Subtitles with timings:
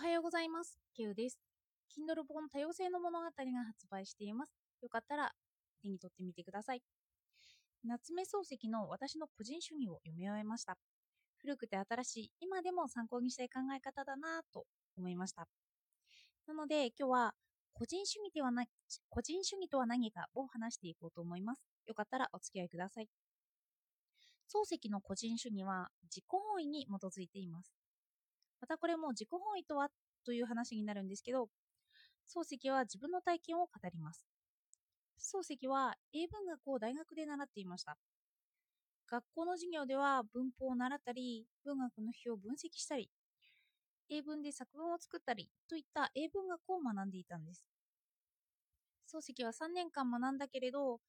[0.00, 0.78] はようございます。
[0.96, 1.38] ケウです。
[1.94, 3.30] Kindle 本多様性の物語が
[3.66, 4.52] 発売しています。
[4.80, 5.30] よかったら
[5.82, 6.80] 手に取ってみてください。
[7.84, 10.78] 夏目漱石の私の個人主義を読み終えました。
[11.36, 14.64] 古くて新しい、今でも参考にしたい考え方だなぁと
[14.96, 15.46] 思いました。
[16.46, 17.34] なので今日は
[17.74, 18.64] 個人主義ではな
[19.10, 21.62] 個人主義とは何かを話していこうと思います。
[21.86, 23.08] よかったらお付き合いください。
[24.48, 27.79] 漱石の個人主義は自己本位に基づいています。
[28.60, 29.88] またこれも自己本位とは？
[30.24, 31.48] という話になるんですけど、
[32.28, 34.26] 漱石は自分の体験を語ります。
[35.18, 37.96] 漱石は英文学を大学で習っていました。
[39.10, 43.10] 学校の授業では文法を習ったり、文学の比を分析したり、
[44.08, 47.64] 英文で作文を作ったりといった英文学を学んでいたんです。
[49.12, 51.00] 漱石は3年間学んだけれど、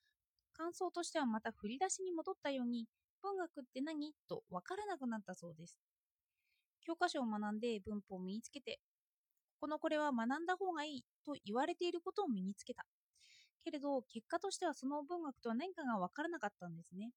[0.54, 2.88] 感想としてはまた振り出しに戻ったように、
[3.22, 4.14] 文学って何？
[4.28, 5.78] と分からなくなったそうです。
[6.86, 8.80] 教科書を学んで文法を身につけて、
[9.60, 12.86] このこれは学んだ方がいいと言われていることを身につけた。
[13.64, 17.12] けれど、結果としてはその文学とは何かが分からなかったんですね。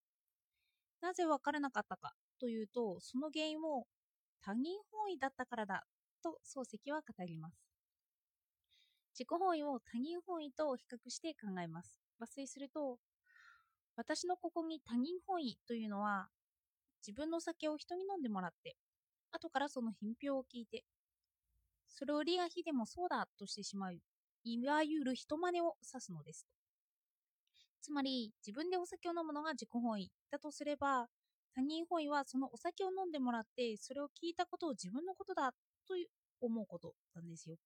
[1.01, 3.87] なぜ分からなかったかというと、その原因も
[4.43, 5.85] 他人本位だったからだ
[6.23, 7.65] と漱石は語ります。
[9.15, 12.03] 自己本位を他人本位と比較して考えます。
[12.21, 12.99] 抜粋すると、
[13.97, 16.29] 私のここに他人本位というのは、
[17.07, 18.77] 自分の酒を人に飲んでもらって、
[19.35, 20.85] 後からその品評を聞いて、
[21.89, 23.99] それを利が非でもそうだとしてしまう、
[24.45, 26.47] いわゆる人真似を指すのです。
[27.81, 31.09] つまり、自分でお酒を飲むのが自己本位だとすれば、
[31.55, 35.53] 他人本位はそのお酒を飲んでもらって、それを聞いたことを自分のことだ
[35.87, 35.95] と
[36.41, 37.57] 思うことなんですよ。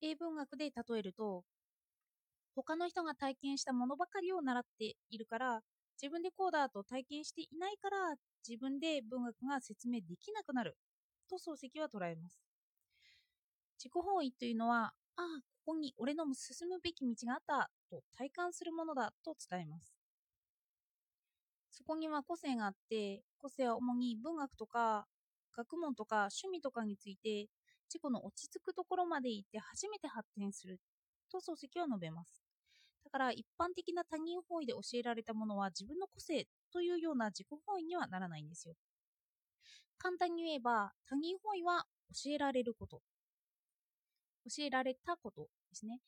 [0.00, 1.44] 英文学で例えると、
[2.56, 5.62] 他の人が体験したものばかりを習っているから、
[6.00, 7.96] 自分でこうだと体験していないから、
[8.46, 10.76] 自分で文学が説明できなくなる
[11.28, 12.40] と漱石は捉えます。
[13.78, 15.24] 自己本位というのは、ああ、
[15.64, 19.94] ここに俺の進むべき道があったと体感するものだと伝えます。
[21.70, 25.06] そこには個性があって、個性は主に文学とか
[25.56, 27.48] 学問とか趣味とかについて
[27.88, 30.80] 自己の落ち着くところまで行って初めて発展する
[31.30, 32.45] と漱石は述べます。
[33.06, 38.74] だから一般的な他人本位で教えられたものは自分の個性というような自己本位にはならないんですよ。
[39.96, 41.84] 簡単に言えば他人本位は
[42.24, 43.00] 教えられること。
[44.50, 46.00] 教えられたことですね。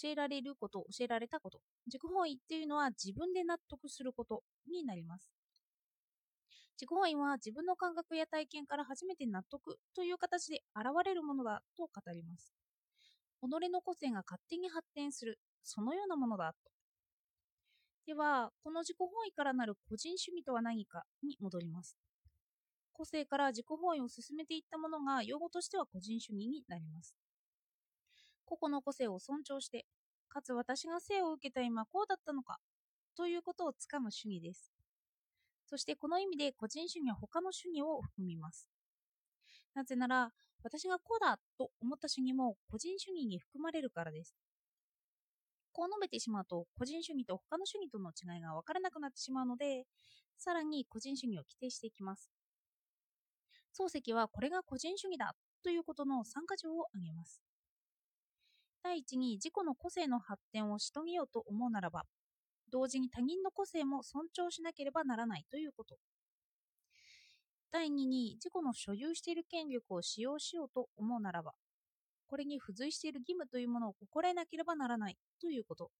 [0.00, 1.60] 教えられること、教えられたこと。
[1.86, 5.32] 自己本位っていうのは自分で納得することになります。
[6.76, 12.54] 自己本位は自分の感覚や体験から初めて納得という形で現れるものだと語ります。
[13.40, 16.58] 己の個性が勝手に発展する、そのようなものだと。
[18.06, 21.96] では、この自己本位からなる個人主義とは何かに戻ります。
[22.92, 27.14] 個性から自己本位を進めていったものが用語としては個人主義になります。
[28.44, 29.86] 個々の個性を尊重して、
[30.28, 32.58] かつ私が生を受けた今こうだったのか
[33.16, 34.72] ということをつかむ主義です。
[35.66, 38.68] そしてこの意味で個人主義は他の主義を含みます。
[39.74, 44.34] なぜなら、私がこうだと思った主義も個人主義に含まれるからです。
[45.72, 49.84] こう述べてしまうと、個人主義と他の主義との違いが分からなくなってしまうので、
[50.36, 52.30] さらに個人主義を規定していきます。
[53.78, 57.42] 漱石はこれが個人主義だということの3箇条を挙げます。
[58.82, 62.04] 第一に自己の個性の発展をし遂げようと思うならば、
[62.70, 65.98] 同時に他人の個性も尊重しなければならないということ。
[67.70, 71.52] 第2に自己の所有している権力を使用しようと思うならば、
[72.28, 75.90] これに付随している義務というものを心得なければならないということ。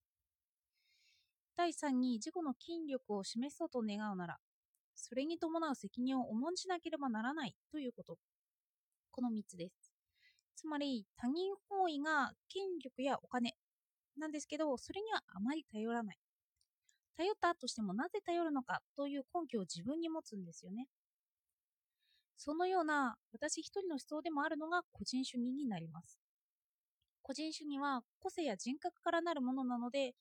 [1.56, 4.36] 第3に自己の権力を示そうと願うなら、
[4.94, 8.18] それに伴う責任を重んじなければならないということ。
[9.10, 9.92] この3つです。
[10.56, 13.54] つまり他人本位が権力やお金
[14.16, 16.18] なんですけど、それにはあまり頼らない。
[17.16, 20.86] 頼ったとしてもなぜ頼るのかという根拠を自分に持つんですよね。
[22.38, 26.18] そのような私一人の思想でもあるのが個人主義になります。
[27.22, 30.14] 個人主義は個性や人格からなるものなので、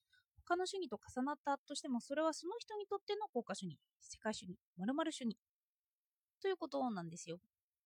[0.45, 5.37] 他の主義と重なったとしてもそれはその人にとっての国家主義、世界主義、〇〇主義
[6.41, 7.37] ということなんですよ。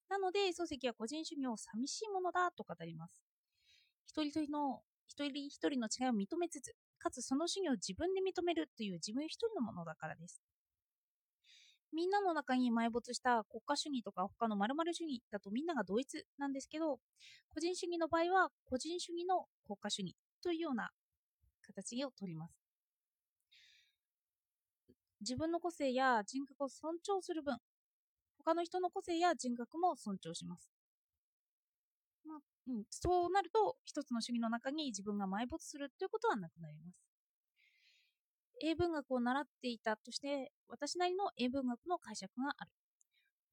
[0.10, 3.22] なので、漱石は個人主義を寂しいものだと語ります。
[4.06, 10.42] 一人一人の一人一人の違いを認めつつ、かつその主義を自分で認めるという自分一人のものだからです。
[11.94, 17.00] みんなの中に埋没した国家主義とか他の〇〇主義だとみんなが同一なんですけど、
[17.50, 20.90] 個人主義の場合は個人主義の国家主義というような
[21.62, 22.54] 形をとります。
[25.22, 27.58] 自分の個性や人格を尊重する分、
[28.44, 30.72] 他の人の個性や人格も尊重します。
[32.26, 37.11] まあうん、そうなると一つの主義の中に自分が埋没するということはなくなります
[38.62, 42.72] 英文学を習っていたとして私なりの英文学の解釈がある。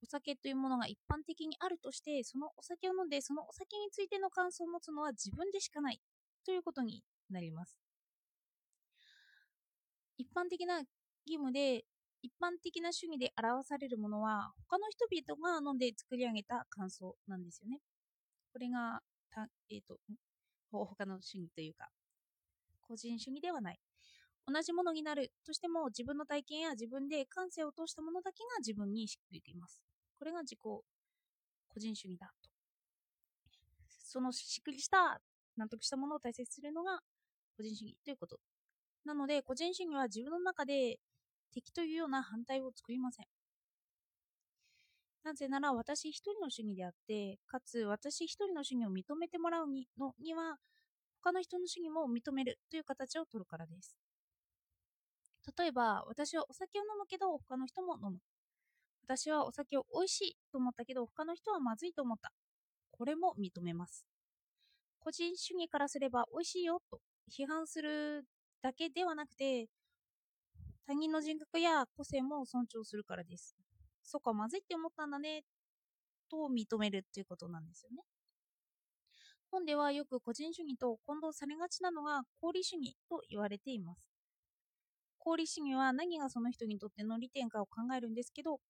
[0.01, 6.01] お酒というものが一般的にあるとしてそのお酒を飲んでそのお酒についての感想を持つのは自分でしかない
[6.45, 7.77] ということになります。
[10.19, 10.87] 一般的な義
[11.35, 11.85] 務で
[12.23, 17.81] 一般的な主義で表されるものは他の人々が飲んで作り上げた感想なんですよね。
[18.53, 19.01] これが
[19.31, 19.99] た、えーと、
[20.71, 21.89] 他の主義というか
[22.81, 23.79] 個人主義ではない。
[24.51, 25.31] 同じものになる。
[25.45, 29.83] としても自分の体験や自分で感性を通したものだけが自分にしっくりています。
[30.19, 30.83] これが自己個
[31.77, 32.51] 人主義だと。
[33.87, 35.21] そのしっくりした
[35.59, 37.01] 納得したものを大切にするのが
[37.59, 38.41] 個人主義ということ。
[39.05, 40.99] なので個人主義は自分の中で
[41.53, 43.27] 敵というような反対を作りません。
[45.25, 50.57] なぜなら私一人の主義であって、かつ私一人の主義を認めてもらうにのには、
[51.23, 54.08] 他の人の主義も認めるという形を取るからです。
[55.57, 58.19] 例えば、私はお酒を飲むけど他の人も飲む。
[59.03, 62.33] 私はお酒を美味しいと思ったけど他の人はまずいと思った。
[62.91, 64.05] これも認めます。
[65.01, 67.01] 個人主義からすれば美味しいよと
[67.31, 68.25] 批判する
[68.61, 69.69] だけではなくて、
[70.87, 73.55] 他人の人格や個性も尊重するからです。
[74.03, 75.45] そっか、まずいって思ったんだね、
[76.31, 78.03] と認めるっていうことなんですよね。
[79.51, 84.18] 本ではよく個人主義と混同されがちなのが功利主義と言われています。
[85.29, 88.61] 功利主義は何がその人にとっての利点かを考えるんですけど、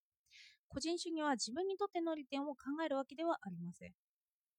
[0.66, 3.92] 個人主義は自分にとっての利点を考えるわけではありません。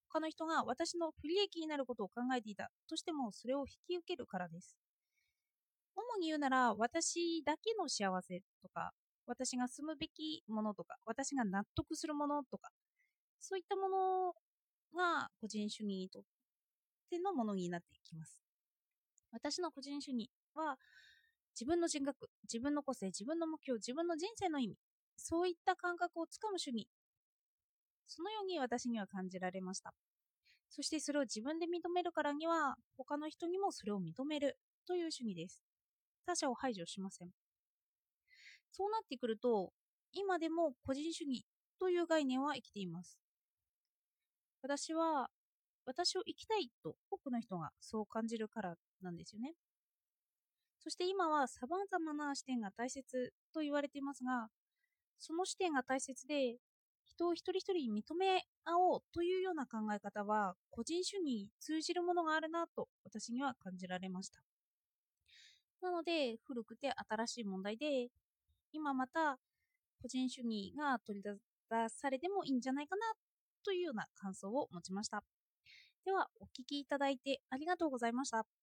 [0.08, 4.78] 他の人が私の不利益になることを考えていたとしてもそれを引き受けるからです。
[5.96, 8.94] 主に言うなら私だけの幸せとか
[9.30, 12.72] 私が住むべきものとか、私が納得するものとか、
[13.40, 14.34] そういったもの
[14.96, 16.24] が個人主義にとっ
[17.12, 18.42] てのものになっていきます。
[19.32, 20.78] 私の個人主義は、
[21.60, 24.78] 自分の人格、自分の個性、自分の目標、自分の人生の意味、
[25.18, 26.88] そういった感覚をつかむ主義。
[28.08, 29.94] そのように私には感じられました。
[30.70, 34.58] そしてそれを自分で認めるからには、他の人にもそれを認める
[34.88, 35.62] という主義です。
[36.26, 37.30] 他者を排除しません。
[38.72, 39.74] そうなってくると、
[40.14, 41.44] 今でも個人主義
[41.78, 43.20] という概念は生きています。
[44.62, 45.30] 私は、
[45.86, 49.56] 私を生きたいと多くの人がそう感じるからなんですよね。
[50.80, 54.50] そして今は様々な視点が大切と言われていますが、
[55.20, 56.58] その視点が大切で、
[57.06, 64.42] 人を一人一人認め合おうというような考え方は個人主義に通じるものがあるなと私には感じられました。
[65.82, 68.08] なので古くて新しい問題で
[68.74, 69.38] 今また
[70.02, 71.36] 個人主義が取り出
[71.90, 73.02] されてもいいんじゃないかな
[73.64, 75.24] というような感想を持ちました。
[76.06, 78.59] では、お聴きいただいてありがとうございました。